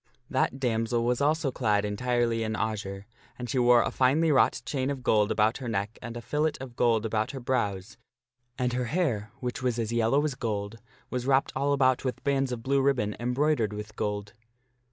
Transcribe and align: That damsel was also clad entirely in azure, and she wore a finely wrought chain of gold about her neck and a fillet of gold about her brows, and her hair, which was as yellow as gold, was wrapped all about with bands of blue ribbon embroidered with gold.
That 0.31 0.59
damsel 0.59 1.05
was 1.05 1.21
also 1.21 1.51
clad 1.51 1.85
entirely 1.85 2.41
in 2.41 2.55
azure, 2.55 3.05
and 3.37 3.47
she 3.47 3.59
wore 3.59 3.83
a 3.83 3.91
finely 3.91 4.31
wrought 4.31 4.63
chain 4.65 4.89
of 4.89 5.03
gold 5.03 5.29
about 5.29 5.57
her 5.59 5.67
neck 5.69 5.99
and 6.01 6.17
a 6.17 6.21
fillet 6.23 6.53
of 6.59 6.75
gold 6.75 7.05
about 7.05 7.29
her 7.33 7.39
brows, 7.39 7.97
and 8.57 8.73
her 8.73 8.85
hair, 8.85 9.31
which 9.41 9.61
was 9.61 9.77
as 9.77 9.91
yellow 9.93 10.23
as 10.25 10.33
gold, 10.33 10.79
was 11.11 11.27
wrapped 11.27 11.53
all 11.55 11.71
about 11.71 12.03
with 12.03 12.23
bands 12.23 12.51
of 12.51 12.63
blue 12.63 12.81
ribbon 12.81 13.15
embroidered 13.19 13.73
with 13.73 13.95
gold. 13.95 14.33